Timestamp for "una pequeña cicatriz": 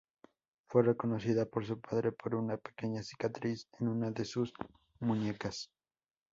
2.33-3.67